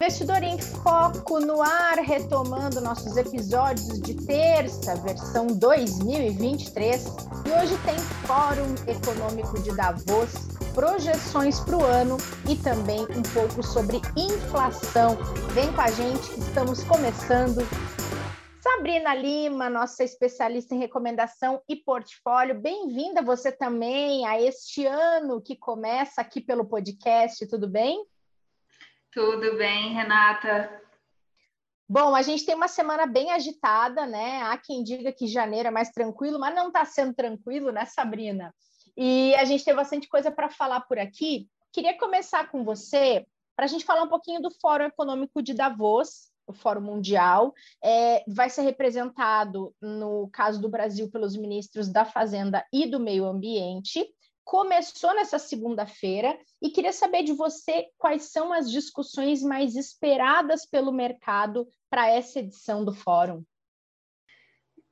[0.00, 7.04] Investidor em Foco no ar, retomando nossos episódios de terça, versão 2023.
[7.04, 10.34] E hoje tem Fórum Econômico de Davos,
[10.72, 12.16] projeções para o ano
[12.48, 15.16] e também um pouco sobre inflação.
[15.52, 17.66] Vem com a gente estamos começando.
[18.62, 25.56] Sabrina Lima, nossa especialista em recomendação e portfólio, bem-vinda você também a este ano que
[25.56, 28.06] começa aqui pelo podcast, tudo bem?
[29.18, 30.80] Tudo bem, Renata?
[31.88, 34.42] Bom, a gente tem uma semana bem agitada, né?
[34.42, 38.54] Há quem diga que janeiro é mais tranquilo, mas não está sendo tranquilo, né, Sabrina?
[38.96, 41.48] E a gente tem bastante coisa para falar por aqui.
[41.72, 43.26] Queria começar com você
[43.56, 47.52] para a gente falar um pouquinho do Fórum Econômico de Davos, o Fórum Mundial.
[47.82, 53.24] É, vai ser representado, no caso do Brasil, pelos ministros da Fazenda e do Meio
[53.24, 54.08] Ambiente
[54.48, 60.90] começou nessa segunda-feira e queria saber de você quais são as discussões mais esperadas pelo
[60.90, 63.44] mercado para essa edição do fórum.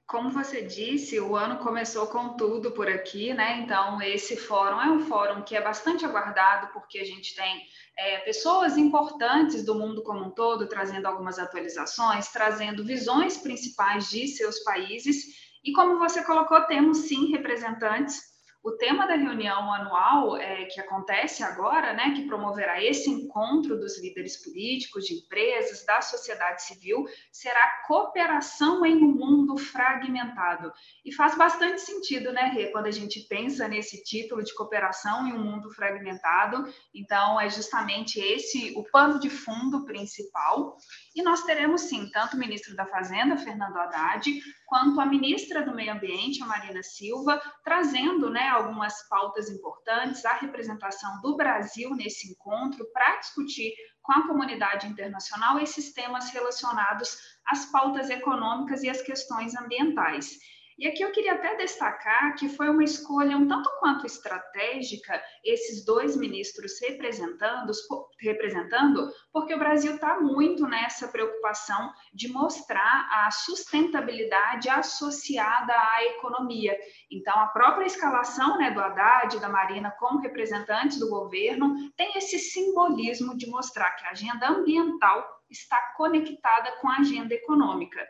[0.06, 3.60] Como você disse, o ano começou com tudo por aqui, né?
[3.60, 7.62] Então, esse fórum é um fórum que é bastante aguardado, porque a gente tem
[7.98, 14.28] é, pessoas importantes do mundo como um todo trazendo algumas atualizações, trazendo visões principais de
[14.28, 15.24] seus países.
[15.64, 18.35] E como você colocou, temos sim representantes
[18.66, 24.02] o tema da reunião anual é, que acontece agora, né, que promoverá esse encontro dos
[24.02, 30.72] líderes políticos, de empresas, da sociedade civil, será cooperação em um mundo fragmentado.
[31.04, 35.32] E faz bastante sentido, né, Rê, quando a gente pensa nesse título de cooperação em
[35.32, 36.64] um mundo fragmentado.
[36.92, 40.76] Então, é justamente esse o pano de fundo principal.
[41.16, 45.74] E nós teremos, sim, tanto o ministro da Fazenda, Fernando Haddad, quanto a ministra do
[45.74, 52.30] Meio Ambiente, a Marina Silva, trazendo né, algumas pautas importantes, a representação do Brasil nesse
[52.30, 53.72] encontro para discutir
[54.02, 60.36] com a comunidade internacional esses temas relacionados às pautas econômicas e às questões ambientais.
[60.78, 65.82] E aqui eu queria até destacar que foi uma escolha um tanto quanto estratégica esses
[65.86, 67.72] dois ministros representando,
[68.20, 76.78] representando porque o Brasil está muito nessa preocupação de mostrar a sustentabilidade associada à economia.
[77.10, 82.38] Então, a própria escalação né, do Haddad da Marina como representantes do governo tem esse
[82.38, 88.06] simbolismo de mostrar que a agenda ambiental está conectada com a agenda econômica.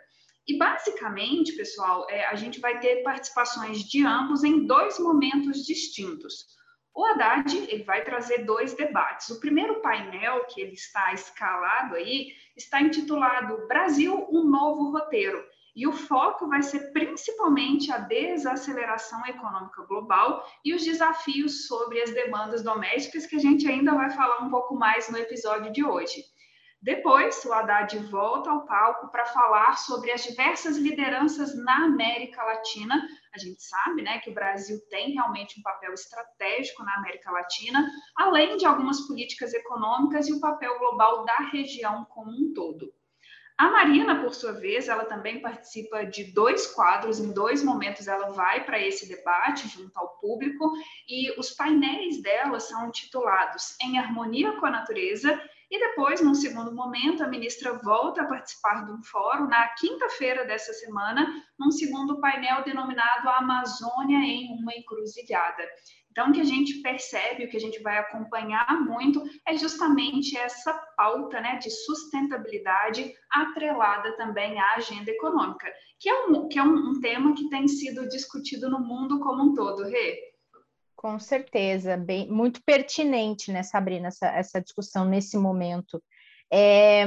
[0.47, 6.47] E basicamente, pessoal, é, a gente vai ter participações de ambos em dois momentos distintos.
[6.95, 9.29] O Haddad ele vai trazer dois debates.
[9.29, 15.45] O primeiro painel que ele está escalado aí está intitulado Brasil, um novo roteiro.
[15.75, 22.15] E o foco vai ser principalmente a desaceleração econômica global e os desafios sobre as
[22.15, 26.25] demandas domésticas, que a gente ainda vai falar um pouco mais no episódio de hoje.
[26.83, 33.03] Depois, o Haddad volta ao palco para falar sobre as diversas lideranças na América Latina.
[33.35, 37.91] A gente sabe né, que o Brasil tem realmente um papel estratégico na América Latina,
[38.15, 42.93] além de algumas políticas econômicas e o papel global da região como um todo.
[43.59, 48.29] A Marina, por sua vez, ela também participa de dois quadros, em dois momentos ela
[48.29, 50.73] vai para esse debate junto ao público,
[51.09, 56.73] e os painéis dela são titulados Em Harmonia com a Natureza e depois, num segundo
[56.73, 61.27] momento, a ministra volta a participar de um fórum na quinta-feira dessa semana,
[61.59, 65.65] num segundo painel denominado Amazônia em uma Encruzilhada.
[66.17, 70.35] Então, o que a gente percebe, o que a gente vai acompanhar muito, é justamente
[70.35, 76.63] essa pauta né, de sustentabilidade atrelada também à agenda econômica, que é um, que é
[76.63, 80.19] um, um tema que tem sido discutido no mundo como um todo, Rê.
[81.07, 86.03] Com certeza, bem, muito pertinente, né, Sabrina, essa, essa discussão nesse momento.
[86.53, 87.05] É,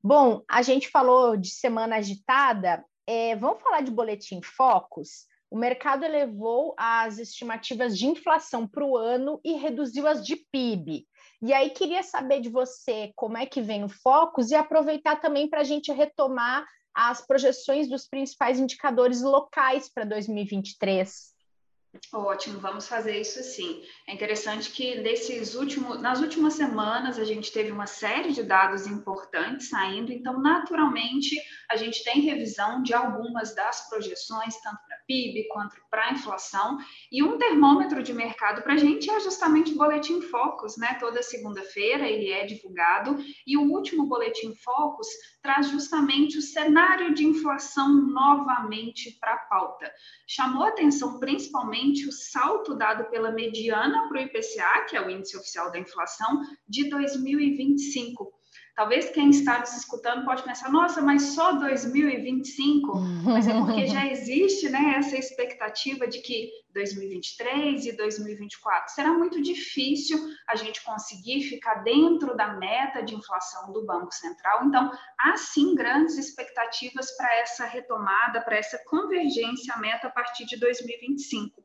[0.00, 5.26] bom, a gente falou de semana agitada, é, vamos falar de boletim Focus?
[5.50, 11.04] O mercado elevou as estimativas de inflação para o ano e reduziu as de PIB.
[11.42, 15.50] E aí queria saber de você como é que vem o Focus e aproveitar também
[15.50, 16.64] para a gente retomar
[16.94, 21.31] as projeções dos principais indicadores locais para 2023.
[22.10, 23.82] Ótimo, vamos fazer isso sim.
[24.08, 28.86] É interessante que nesses últimos, nas últimas semanas a gente teve uma série de dados
[28.86, 31.36] importantes saindo, então naturalmente
[31.70, 36.78] a gente tem revisão de algumas das projeções, tanto para PIB quanto para inflação,
[37.10, 40.96] e um termômetro de mercado para a gente é justamente o Boletim Focus, né?
[40.98, 45.08] Toda segunda-feira ele é divulgado, e o último Boletim Focus
[45.42, 49.92] traz justamente o cenário de inflação novamente para a pauta.
[50.26, 55.36] Chamou atenção principalmente o salto dado pela mediana para o IPCA, que é o índice
[55.36, 58.41] oficial da inflação, de 2025.
[58.74, 62.98] Talvez quem está nos escutando pode pensar, nossa, mas só 2025?
[63.22, 69.42] Mas é porque já existe né, essa expectativa de que 2023 e 2024 será muito
[69.42, 74.64] difícil a gente conseguir ficar dentro da meta de inflação do Banco Central.
[74.64, 74.90] Então,
[75.20, 80.56] há sim grandes expectativas para essa retomada, para essa convergência à meta a partir de
[80.56, 81.62] 2025.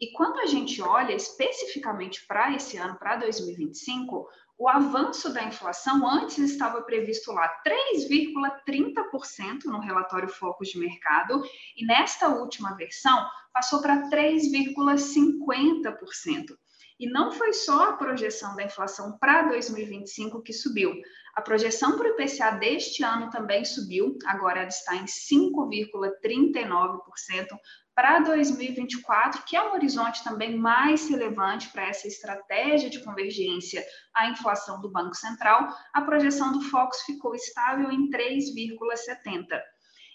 [0.00, 6.06] E quando a gente olha especificamente para esse ano, para 2025, o avanço da inflação
[6.08, 11.42] antes estava previsto lá 3,30% no relatório Focus de Mercado
[11.76, 16.56] e nesta última versão passou para 3,50%.
[16.98, 20.92] E não foi só a projeção da inflação para 2025 que subiu.
[21.34, 27.58] A projeção para o IPCA deste ano também subiu, agora ela está em 5,39%,
[27.96, 33.82] para 2024, que é um horizonte também mais relevante para essa estratégia de convergência
[34.14, 39.46] à inflação do Banco Central, a projeção do Focus ficou estável em 3,70.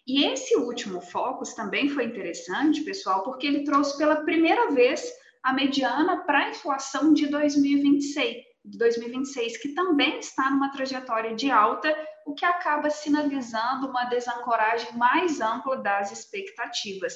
[0.06, 5.12] E esse último Focus também foi interessante, pessoal, porque ele trouxe pela primeira vez
[5.43, 11.95] a mediana para a inflação de 2026, 2026, que também está numa trajetória de alta,
[12.25, 17.13] o que acaba sinalizando uma desancoragem mais ampla das expectativas.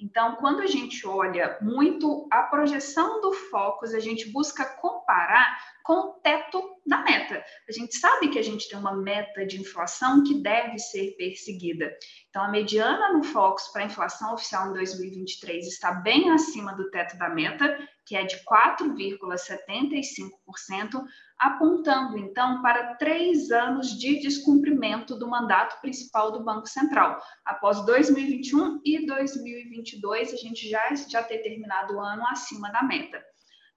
[0.00, 5.94] Então, quando a gente olha muito a projeção do Focus, a gente busca comparar com
[5.94, 7.44] o teto da meta.
[7.68, 11.96] A gente sabe que a gente tem uma meta de inflação que deve ser perseguida.
[12.28, 16.90] Então, a mediana no Focus para a inflação oficial em 2023 está bem acima do
[16.90, 17.76] teto da meta,
[18.08, 21.04] que é de 4,75%,
[21.38, 27.22] apontando então para três anos de descumprimento do mandato principal do Banco Central.
[27.44, 33.22] Após 2021 e 2022, a gente já, já ter terminado o ano acima da meta.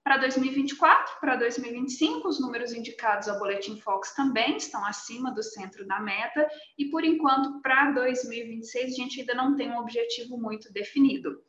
[0.02, 5.86] Para 2024, para 2025, os números indicados ao Boletim Fox também estão acima do centro
[5.86, 10.72] da meta, e por enquanto, para 2026, a gente ainda não tem um objetivo muito
[10.72, 11.40] definido.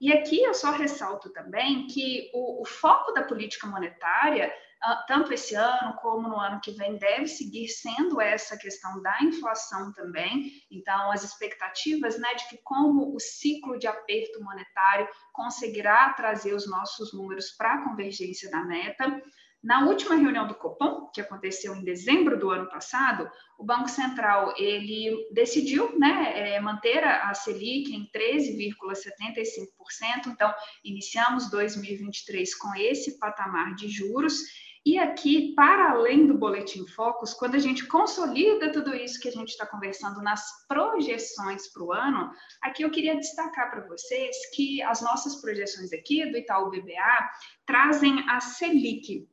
[0.00, 4.52] E aqui eu só ressalto também que o, o foco da política monetária
[4.82, 9.22] ah, tanto esse ano como no ano que vem, deve seguir sendo essa questão da
[9.22, 10.52] inflação também.
[10.70, 16.66] Então, as expectativas né, de que como o ciclo de aperto monetário conseguirá trazer os
[16.66, 19.22] nossos números para a convergência da meta.
[19.62, 24.54] Na última reunião do Copom, que aconteceu em dezembro do ano passado, o Banco Central
[24.56, 30.28] ele decidiu né, é, manter a Selic em 13,75%.
[30.28, 30.52] Então,
[30.82, 34.40] iniciamos 2023 com esse patamar de juros
[34.84, 39.32] e aqui, para além do Boletim Focus, quando a gente consolida tudo isso que a
[39.32, 42.30] gente está conversando nas projeções para o ano,
[42.62, 47.30] aqui eu queria destacar para vocês que as nossas projeções aqui do Itaú BBA
[47.66, 49.28] trazem a Selic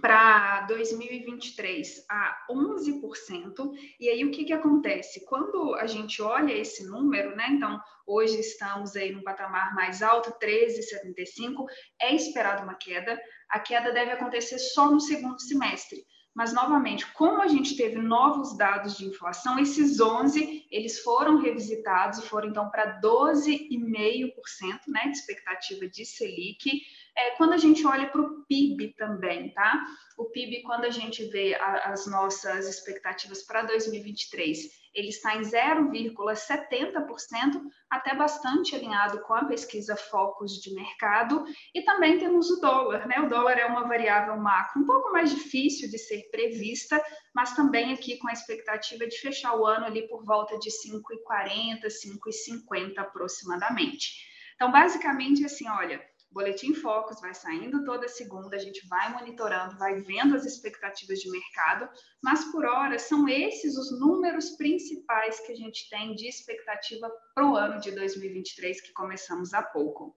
[0.00, 3.72] para 2023 a 11%.
[3.98, 5.24] E aí o que, que acontece?
[5.26, 7.48] Quando a gente olha esse número, né?
[7.50, 11.66] Então, hoje estamos aí no patamar mais alto, 13,75,
[12.00, 16.06] é esperado uma queda a queda deve acontecer só no segundo semestre.
[16.32, 22.20] Mas, novamente, como a gente teve novos dados de inflação, esses 11, eles foram revisitados
[22.20, 26.82] e foram, então, para 12,5% né, de expectativa de Selic.
[27.20, 29.84] É, quando a gente olha para o PIB também, tá?
[30.16, 34.58] O PIB, quando a gente vê a, as nossas expectativas para 2023,
[34.94, 37.60] ele está em 0,70%,
[37.90, 43.20] até bastante alinhado com a pesquisa Focus de mercado, e também temos o dólar, né?
[43.20, 47.92] O dólar é uma variável macro um pouco mais difícil de ser prevista, mas também
[47.92, 54.30] aqui com a expectativa de fechar o ano ali por volta de 5,40, 5,50 aproximadamente.
[54.54, 60.00] Então, basicamente, assim, olha, Boletim Focus vai saindo toda segunda, a gente vai monitorando, vai
[60.00, 61.88] vendo as expectativas de mercado,
[62.22, 67.46] mas por hora são esses os números principais que a gente tem de expectativa para
[67.46, 70.16] o ano de 2023 que começamos há pouco.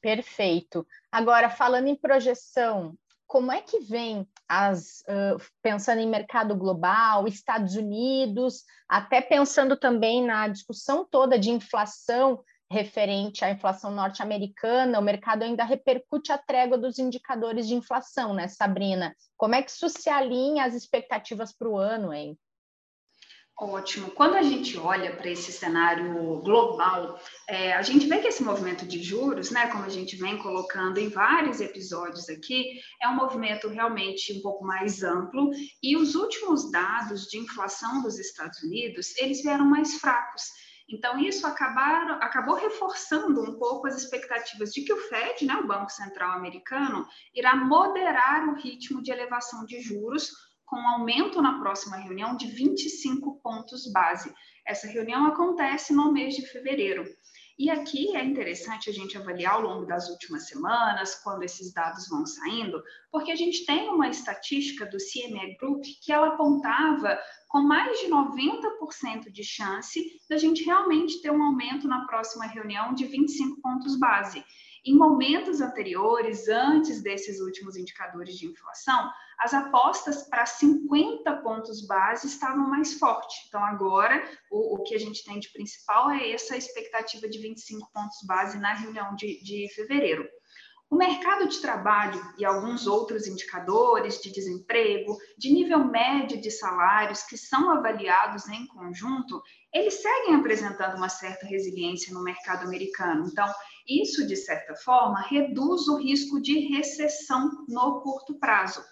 [0.00, 0.86] Perfeito.
[1.10, 7.76] Agora, falando em projeção, como é que vem as uh, pensando em mercado global, Estados
[7.76, 15.42] Unidos, até pensando também na discussão toda de inflação referente à inflação norte-americana, o mercado
[15.42, 19.14] ainda repercute a trégua dos indicadores de inflação, né, Sabrina?
[19.36, 22.36] Como é que isso se alinha às expectativas para o ano, hein?
[23.60, 24.10] Ótimo.
[24.12, 28.86] Quando a gente olha para esse cenário global, é, a gente vê que esse movimento
[28.86, 33.68] de juros, né, como a gente vem colocando em vários episódios aqui, é um movimento
[33.68, 35.50] realmente um pouco mais amplo
[35.82, 40.42] e os últimos dados de inflação dos Estados Unidos, eles vieram mais fracos.
[40.92, 45.66] Então, isso acabaram, acabou reforçando um pouco as expectativas de que o Fed, né, o
[45.66, 50.30] Banco Central Americano, irá moderar o ritmo de elevação de juros
[50.66, 54.34] com um aumento na próxima reunião de 25 pontos base.
[54.66, 57.04] Essa reunião acontece no mês de fevereiro.
[57.62, 62.08] E aqui é interessante a gente avaliar ao longo das últimas semanas, quando esses dados
[62.08, 67.16] vão saindo, porque a gente tem uma estatística do CME Group que ela apontava
[67.46, 72.92] com mais de 90% de chance da gente realmente ter um aumento na próxima reunião
[72.94, 74.44] de 25 pontos base.
[74.84, 82.26] Em momentos anteriores, antes desses últimos indicadores de inflação, as apostas para 50 pontos base
[82.26, 83.44] estavam mais fortes.
[83.46, 87.92] Então, agora, o, o, que a gente tem de principal é essa expectativa de 25
[87.92, 90.28] pontos base na reunião de, de fevereiro.
[90.92, 97.22] O mercado de trabalho e alguns outros indicadores de desemprego, de nível médio de salários
[97.22, 103.26] que são avaliados em conjunto, eles seguem apresentando uma certa resiliência no mercado americano.
[103.26, 103.50] Então,
[103.88, 108.82] isso, de certa forma, reduz o risco de recessão no curto prazo.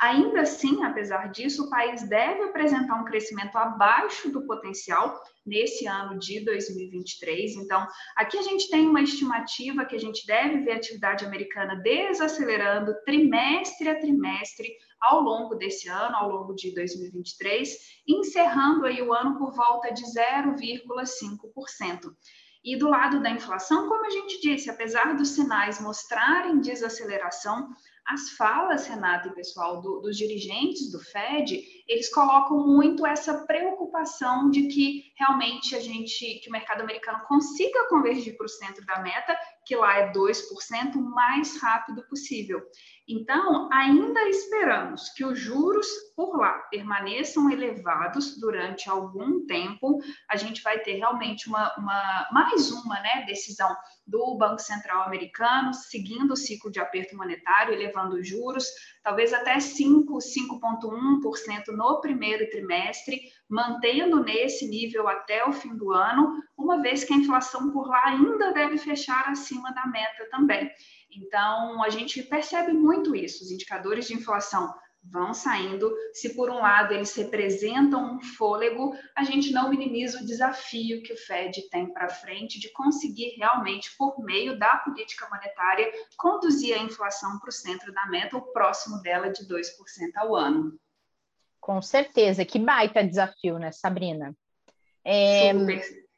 [0.00, 6.16] Ainda assim, apesar disso, o país deve apresentar um crescimento abaixo do potencial nesse ano
[6.20, 7.56] de 2023.
[7.56, 7.84] Então,
[8.16, 12.94] aqui a gente tem uma estimativa que a gente deve ver a atividade americana desacelerando
[13.04, 14.68] trimestre a trimestre
[15.00, 17.76] ao longo desse ano, ao longo de 2023,
[18.06, 22.14] encerrando aí o ano por volta de 0,5%.
[22.64, 27.70] E do lado da inflação, como a gente disse, apesar dos sinais mostrarem desaceleração,
[28.06, 34.50] as falas, Renata e pessoal, do, dos dirigentes do Fed, eles colocam muito essa preocupação
[34.50, 39.00] de que realmente a gente, que o mercado americano consiga convergir para o centro da
[39.00, 42.62] meta, que lá é 2%, o mais rápido possível.
[43.08, 49.98] Então, ainda esperamos que os juros por lá permaneçam elevados durante algum tempo.
[50.28, 53.74] A gente vai ter realmente uma, uma mais uma né, decisão
[54.06, 58.66] do Banco Central americano, seguindo o ciclo de aperto monetário, elevando os juros,
[59.08, 66.38] talvez até 5, 5,1% no primeiro trimestre, mantendo nesse nível até o fim do ano,
[66.58, 70.70] uma vez que a inflação por lá ainda deve fechar acima da meta também.
[71.10, 75.94] Então, a gente percebe muito isso, os indicadores de inflação vão saindo.
[76.12, 81.12] Se por um lado eles representam um fôlego, a gente não minimiza o desafio que
[81.12, 86.82] o Fed tem para frente de conseguir realmente, por meio da política monetária, conduzir a
[86.82, 89.66] inflação para o centro da meta, o próximo dela de 2%
[90.16, 90.78] ao ano.
[91.60, 94.34] Com certeza, que baita desafio, né, Sabrina?
[95.04, 95.52] É...
[95.52, 96.08] Super.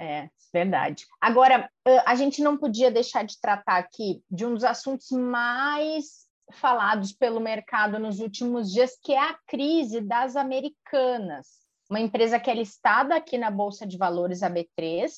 [0.00, 1.06] É, verdade.
[1.20, 1.68] Agora,
[2.06, 7.40] a gente não podia deixar de tratar aqui de um dos assuntos mais falados pelo
[7.40, 11.46] mercado nos últimos dias, que é a crise das americanas,
[11.88, 15.10] uma empresa que é listada aqui na Bolsa de Valores AB3,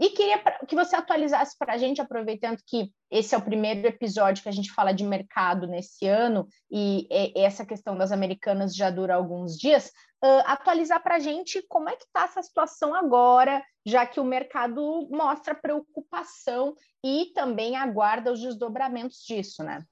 [0.00, 4.42] e queria que você atualizasse para a gente, aproveitando que esse é o primeiro episódio
[4.42, 9.14] que a gente fala de mercado nesse ano, e essa questão das americanas já dura
[9.14, 9.92] alguns dias,
[10.24, 14.24] uh, atualizar para a gente como é que está essa situação agora, já que o
[14.24, 16.74] mercado mostra preocupação
[17.04, 19.84] e também aguarda os desdobramentos disso, né?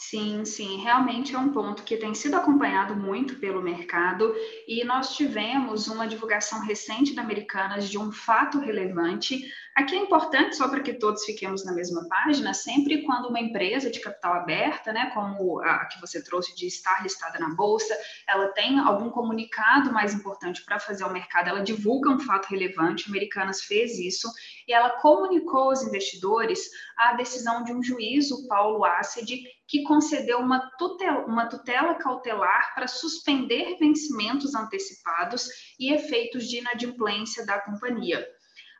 [0.00, 4.32] Sim, sim, realmente é um ponto que tem sido acompanhado muito pelo mercado
[4.66, 9.44] e nós tivemos uma divulgação recente da Americanas de um fato relevante.
[9.74, 13.90] Aqui é importante, só para que todos fiquemos na mesma página, sempre quando uma empresa
[13.90, 17.92] de capital aberta, né, como a que você trouxe de estar listada na bolsa,
[18.28, 23.08] ela tem algum comunicado mais importante para fazer ao mercado, ela divulga um fato relevante.
[23.08, 24.30] Americanas fez isso
[24.68, 30.38] e ela comunicou aos investidores a decisão de um juiz, o Paulo Acid, que concedeu
[30.38, 35.46] uma tutela, uma tutela cautelar para suspender vencimentos antecipados
[35.78, 38.26] e efeitos de inadimplência da companhia.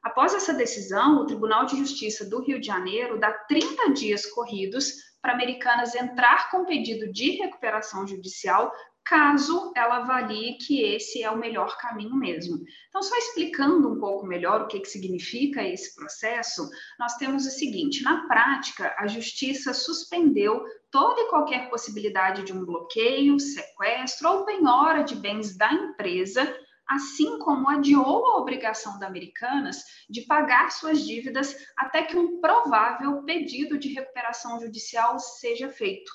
[0.02, 4.94] Após essa decisão, o Tribunal de Justiça do Rio de Janeiro dá 30 dias corridos
[5.20, 8.72] para Americanas entrar com pedido de recuperação judicial
[9.08, 12.62] caso ela avalie que esse é o melhor caminho mesmo.
[12.88, 17.50] Então, só explicando um pouco melhor o que, que significa esse processo, nós temos o
[17.50, 24.44] seguinte: na prática, a justiça suspendeu toda e qualquer possibilidade de um bloqueio, sequestro ou
[24.44, 26.54] penhora de bens da empresa,
[26.86, 33.22] assim como adiou a obrigação da Americanas de pagar suas dívidas até que um provável
[33.22, 36.10] pedido de recuperação judicial seja feito.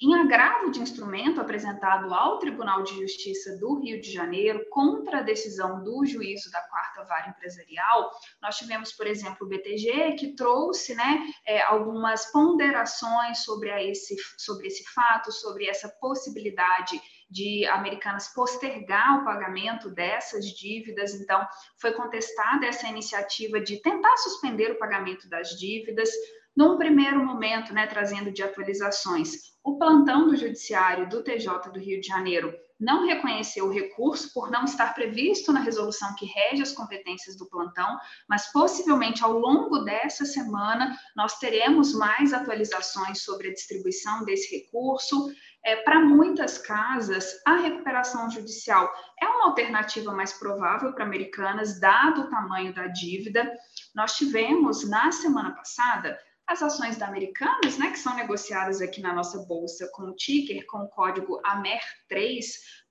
[0.00, 5.22] Em agravo de instrumento apresentado ao Tribunal de Justiça do Rio de Janeiro contra a
[5.22, 8.08] decisão do juízo da quarta vara empresarial,
[8.40, 14.68] nós tivemos, por exemplo, o BTG, que trouxe né, é, algumas ponderações sobre, esse, sobre
[14.68, 21.12] esse fato, sobre essa possibilidade de Americanas postergar o pagamento dessas dívidas.
[21.14, 21.44] Então,
[21.76, 26.08] foi contestada essa iniciativa de tentar suspender o pagamento das dívidas.
[26.56, 32.00] Num primeiro momento, né, trazendo de atualizações, o plantão do Judiciário do TJ do Rio
[32.00, 36.72] de Janeiro não reconheceu o recurso por não estar previsto na resolução que rege as
[36.72, 43.52] competências do plantão, mas possivelmente ao longo dessa semana nós teremos mais atualizações sobre a
[43.52, 45.28] distribuição desse recurso.
[45.62, 52.22] É, para muitas casas, a recuperação judicial é uma alternativa mais provável para americanas, dado
[52.22, 53.52] o tamanho da dívida.
[53.94, 56.18] Nós tivemos na semana passada
[56.48, 60.64] as ações da Americanas, né, que são negociadas aqui na nossa bolsa com o ticker,
[60.66, 62.44] com o código AMER3,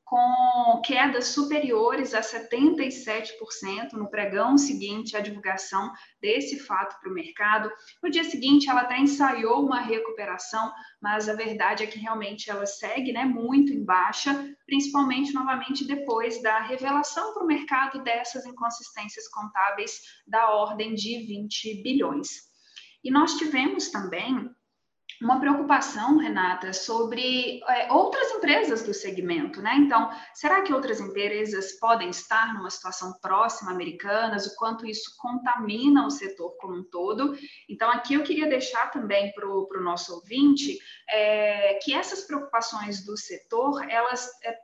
[0.08, 7.70] com quedas superiores a 77% no pregão seguinte à divulgação desse fato para o mercado.
[8.02, 10.72] No dia seguinte, ela até ensaiou uma recuperação,
[11.02, 16.42] mas a verdade é que realmente ela segue né, muito em baixa, principalmente novamente depois
[16.42, 22.47] da revelação para o mercado dessas inconsistências contábeis da ordem de 20 bilhões.
[23.04, 24.50] E nós tivemos também
[25.22, 29.76] uma preocupação, Renata, sobre é, outras empresas do segmento, né?
[29.78, 34.46] Então, será que outras empresas podem estar numa situação próxima americanas?
[34.46, 37.36] O quanto isso contamina o setor como um todo?
[37.68, 40.78] Então, aqui eu queria deixar também para o nosso ouvinte
[41.10, 44.56] é, que essas preocupações do setor, elas é,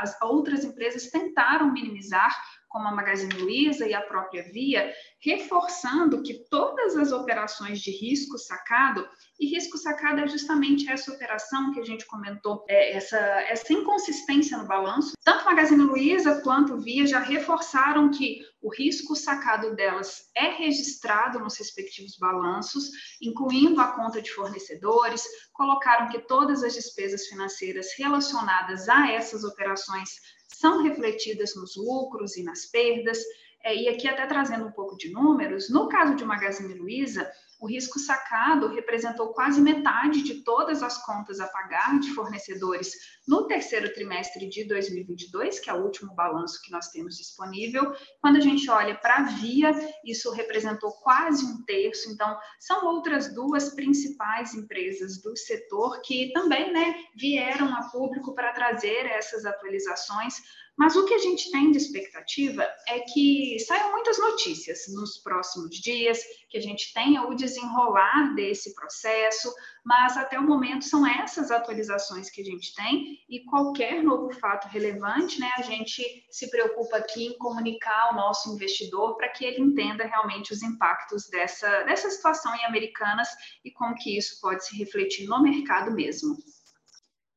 [0.00, 2.36] as outras empresas tentaram minimizar
[2.72, 8.38] como a Magazine Luiza e a própria Via, reforçando que todas as operações de risco
[8.38, 9.06] sacado,
[9.38, 14.56] e risco sacado é justamente essa operação que a gente comentou, é, essa, essa inconsistência
[14.56, 20.48] no balanço, tanto Magazine Luiza quanto Via já reforçaram que o risco sacado delas é
[20.50, 27.88] registrado nos respectivos balanços, incluindo a conta de fornecedores, colocaram que todas as despesas financeiras
[27.98, 30.10] relacionadas a essas operações
[30.54, 33.18] são refletidas nos lucros e nas perdas.
[33.64, 37.30] É, e aqui, até trazendo um pouco de números, no caso de Magazine Luiza,
[37.62, 42.92] o risco sacado representou quase metade de todas as contas a pagar de fornecedores
[43.26, 47.94] no terceiro trimestre de 2022, que é o último balanço que nós temos disponível.
[48.20, 49.70] Quando a gente olha para a Via,
[50.04, 52.10] isso representou quase um terço.
[52.10, 58.52] Então, são outras duas principais empresas do setor que também né, vieram a público para
[58.52, 60.34] trazer essas atualizações
[60.76, 65.76] mas o que a gente tem de expectativa é que saiam muitas notícias nos próximos
[65.78, 69.52] dias, que a gente tenha o desenrolar desse processo,
[69.84, 74.66] mas até o momento são essas atualizações que a gente tem e qualquer novo fato
[74.68, 79.60] relevante, né, a gente se preocupa aqui em comunicar ao nosso investidor para que ele
[79.60, 83.28] entenda realmente os impactos dessa, dessa situação em Americanas
[83.64, 86.36] e como que isso pode se refletir no mercado mesmo.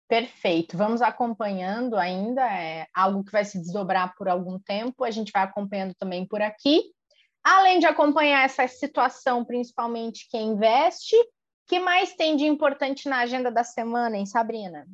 [0.07, 0.77] Perfeito.
[0.77, 5.43] Vamos acompanhando ainda, é algo que vai se desdobrar por algum tempo, a gente vai
[5.43, 6.83] acompanhando também por aqui.
[7.43, 11.15] Além de acompanhar essa situação, principalmente quem investe,
[11.67, 14.85] que mais tem de importante na agenda da semana, hein, Sabrina?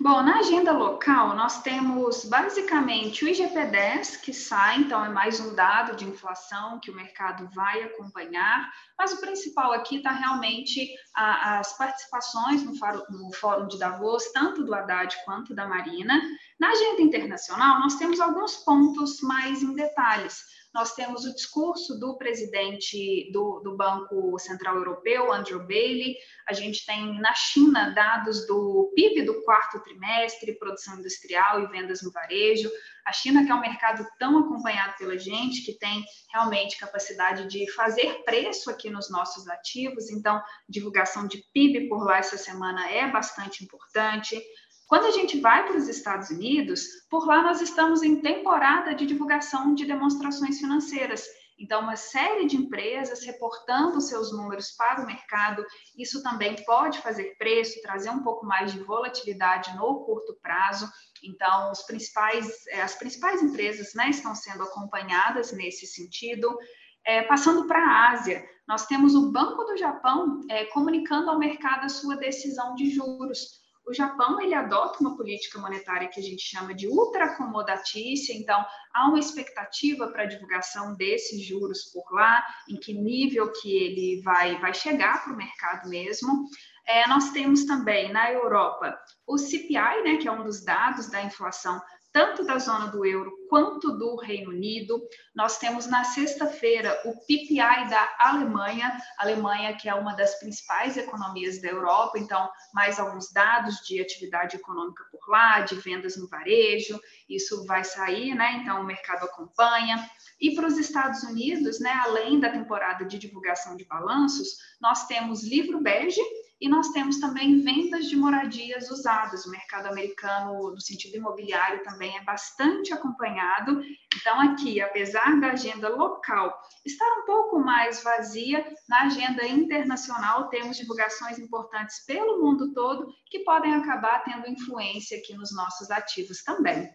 [0.00, 5.56] Bom, na agenda local, nós temos basicamente o IGP-10 que sai, então é mais um
[5.56, 11.58] dado de inflação que o mercado vai acompanhar, mas o principal aqui está realmente a,
[11.58, 16.14] as participações no, faro, no Fórum de Davos, tanto do Haddad quanto da Marina.
[16.60, 20.44] Na agenda internacional, nós temos alguns pontos mais em detalhes
[20.78, 26.14] nós temos o discurso do presidente do, do, Banco Central Europeu, Andrew Bailey,
[26.46, 32.00] a gente tem na China dados do PIB do quarto trimestre, produção industrial e vendas
[32.00, 32.70] no varejo.
[33.04, 37.68] A China, que é um mercado tão acompanhado pela gente, que tem realmente capacidade de
[37.72, 43.10] fazer preço aqui nos nossos ativos, então, divulgação de PIB por lá essa semana é
[43.10, 44.40] bastante importante.
[44.88, 49.04] Quando a gente vai para os Estados Unidos, por lá nós estamos em temporada de
[49.04, 51.26] divulgação de demonstrações financeiras.
[51.58, 55.62] Então, uma série de empresas reportando seus números para o mercado,
[55.94, 60.90] isso também pode fazer preço, trazer um pouco mais de volatilidade no curto prazo.
[61.22, 66.56] Então, principais, eh, as principais empresas né, estão sendo acompanhadas nesse sentido.
[67.04, 71.84] É, passando para a Ásia, nós temos o Banco do Japão é, comunicando ao mercado
[71.84, 76.42] a sua decisão de juros o Japão ele adota uma política monetária que a gente
[76.42, 82.76] chama de ultracomodatícia, então há uma expectativa para a divulgação desses juros por lá, em
[82.76, 86.46] que nível que ele vai, vai chegar para o mercado mesmo.
[86.86, 91.22] É, nós temos também na Europa o CPI, né, que é um dos dados da
[91.22, 91.80] inflação
[92.12, 95.00] tanto da zona do euro quanto do Reino Unido.
[95.34, 101.60] Nós temos na sexta-feira o PPI da Alemanha, Alemanha que é uma das principais economias
[101.60, 107.00] da Europa, então mais alguns dados de atividade econômica por lá, de vendas no varejo,
[107.28, 108.60] isso vai sair, né?
[108.62, 110.08] Então o mercado acompanha.
[110.40, 115.42] E para os Estados Unidos, né, além da temporada de divulgação de balanços, nós temos
[115.42, 116.20] livro bege
[116.60, 119.46] e nós temos também vendas de moradias usadas.
[119.46, 123.80] O mercado americano, no sentido imobiliário, também é bastante acompanhado.
[124.16, 126.52] Então, aqui, apesar da agenda local
[126.84, 133.40] estar um pouco mais vazia, na agenda internacional temos divulgações importantes pelo mundo todo que
[133.40, 136.90] podem acabar tendo influência aqui nos nossos ativos também.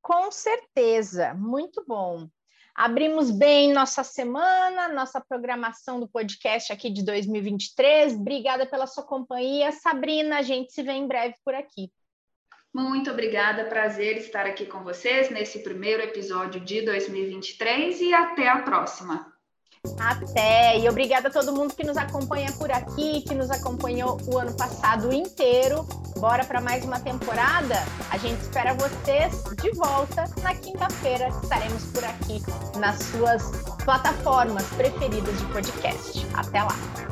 [0.00, 2.28] Com certeza, muito bom.
[2.74, 8.14] Abrimos bem nossa semana, nossa programação do podcast aqui de 2023.
[8.14, 9.72] Obrigada pela sua companhia.
[9.72, 11.90] Sabrina, a gente se vê em breve por aqui.
[12.72, 18.62] Muito obrigada, prazer estar aqui com vocês nesse primeiro episódio de 2023 e até a
[18.62, 19.29] próxima.
[19.98, 20.78] Até!
[20.78, 24.54] E obrigada a todo mundo que nos acompanha por aqui, que nos acompanhou o ano
[24.54, 25.86] passado inteiro.
[26.18, 27.76] Bora para mais uma temporada?
[28.10, 31.28] A gente espera vocês de volta na quinta-feira.
[31.42, 32.42] Estaremos por aqui
[32.78, 33.42] nas suas
[33.84, 36.26] plataformas preferidas de podcast.
[36.34, 37.09] Até lá!